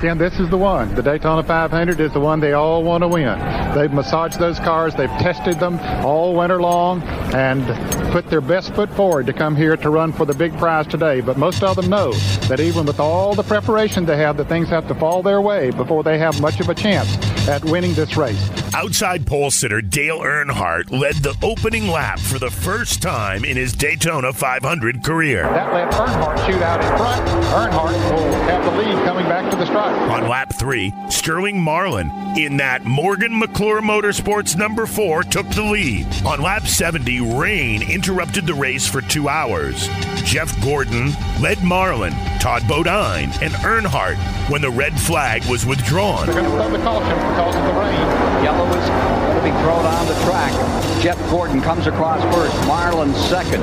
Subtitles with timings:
[0.00, 0.94] Ken, this is the one.
[0.94, 3.36] The Daytona 500 is the one they all want to win.
[3.74, 7.02] They've massaged those cars, they've tested them all winter long,
[7.34, 7.66] and
[8.12, 11.20] put their best foot forward to come here to run for the big prize today.
[11.20, 12.12] But most of them know
[12.46, 15.72] that even with all the preparation they have, that things have to fall their way
[15.72, 17.16] before they have much of a chance
[17.48, 18.50] at winning this race.
[18.74, 23.72] Outside pole sitter Dale Earnhardt led the opening lap for the first time in his
[23.72, 25.42] Daytona 500 career.
[25.44, 27.26] That let Earnhardt shoot out in front.
[27.46, 29.96] Earnhardt will have the lead coming back to the stripe.
[30.10, 36.06] On lap three, Sterling Marlin in that Morgan McClure Motorsports number four took the lead.
[36.26, 39.88] On lap 70, rain interrupted the race for two hours.
[40.22, 44.18] Jeff Gordon led Marlin, Todd Bodine, and Earnhardt
[44.50, 46.26] when the red flag was withdrawn.
[46.26, 47.94] They're going to throw the caution because of the rain.
[48.42, 50.50] Yellow is going to be thrown on the track.
[51.00, 52.66] Jeff Gordon comes across first.
[52.66, 53.62] Marlin second.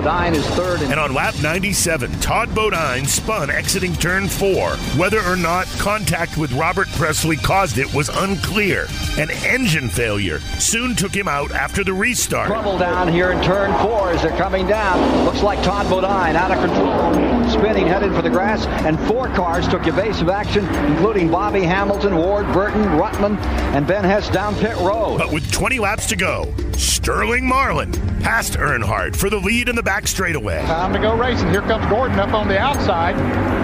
[0.00, 0.80] Bodine is third.
[0.80, 4.70] And on lap 97, Todd Bodine spun exiting turn four.
[4.96, 8.86] Whether or not contact with Robert Pressley caused it was unclear.
[9.18, 12.46] An engine failure soon took him out after the restart.
[12.46, 15.26] Trouble down here in turn four as they're coming down.
[15.26, 17.50] Looks like Todd Bodine out of control.
[17.50, 22.50] Spinning, headed for the grass, and four cars took evasive action, including Bobby Hamilton, Ward
[22.54, 23.36] Burton, Ruttman,
[23.74, 25.18] and Ben Hess down pit road.
[25.18, 29.82] But with 20 laps to go, Sterling Marlin passed Earnhardt for the lead in the
[29.82, 30.62] back straightaway.
[30.62, 31.50] Time to go racing.
[31.50, 33.14] Here comes Gordon up on the outside.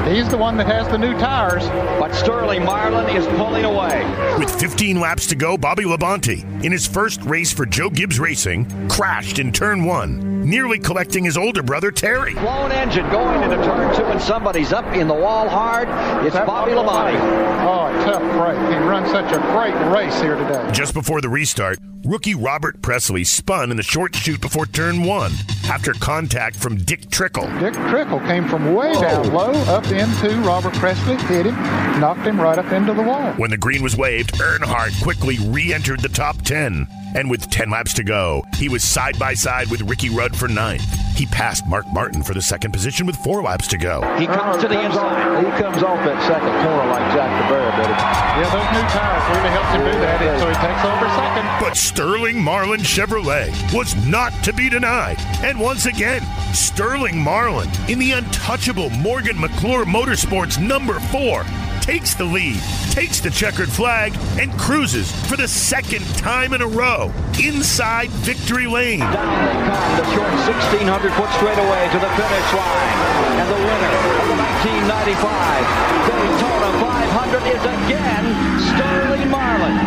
[0.07, 1.67] He's the one that has the new tires.
[1.99, 4.05] But Sterling Marlin is pulling away.
[4.39, 8.89] With 15 laps to go, Bobby Labonte, in his first race for Joe Gibbs Racing,
[8.91, 12.35] crashed in turn one, nearly collecting his older brother Terry.
[12.35, 15.89] Blown engine going into turn two, and somebody's up in the wall hard.
[16.25, 17.19] It's Bobby Labonte.
[17.67, 18.57] Oh, tough break.
[18.71, 20.71] He runs such a great race here today.
[20.73, 25.33] Just before the restart, rookie Robert Pressley spun in the short chute before turn one
[25.69, 27.49] after contact from Dick Trickle.
[27.59, 29.01] Dick Trickle came from way oh.
[29.01, 31.55] down low up into Robert Pressley, hit him,
[32.01, 33.33] knocked him right up into the wall.
[33.33, 36.87] When the green was waved, Earnhardt quickly re entered the top 10.
[37.17, 40.49] And with 10 laps to go, he was side by side with Ricky Rudd for
[40.49, 40.85] ninth.
[41.17, 44.03] He passed Mark Martin for the second position with four laps to go.
[44.19, 45.37] He comes to the comes inside.
[45.37, 47.89] Off, he comes off that second corner like Jack DeBera did.
[47.89, 51.47] Yeah, those new tires really helped him do that, and so he takes over second.
[51.59, 55.17] But Sterling Marlin Chevrolet was not to be denied.
[55.43, 56.23] And once again,
[56.53, 61.45] Sterling Marlin in the untouchable Morgan McClure Motorsports number four
[61.87, 62.59] takes the lead,
[62.91, 68.67] takes the checkered flag, and cruises for the second time in a row inside victory
[68.67, 68.99] lane.
[68.99, 72.99] Down they come, the short 1,600 foot straightaway to the finish line.
[73.39, 78.35] And the winner of the 1995 Daytona 500 is again
[78.67, 79.79] Sterling Marlin.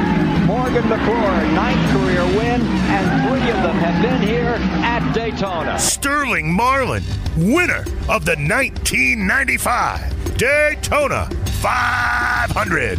[0.48, 2.62] Morgan McClure, ninth career win,
[2.96, 4.56] and three of them have been here
[4.88, 5.78] at Daytona.
[5.78, 7.04] Sterling Marlin,
[7.36, 11.28] winner of the 1995 Daytona
[11.60, 12.98] 500.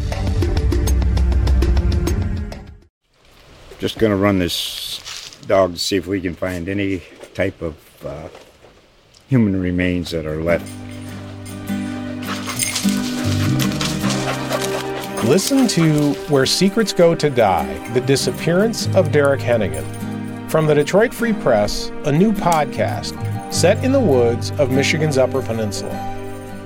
[3.78, 7.76] Just going to run this dog to see if we can find any type of
[8.04, 8.28] uh,
[9.28, 10.70] human remains that are left.
[15.24, 19.86] Listen to Where Secrets Go to Die The Disappearance of Derek Hennigan.
[20.50, 23.14] From the Detroit Free Press, a new podcast
[23.50, 26.19] set in the woods of Michigan's Upper Peninsula.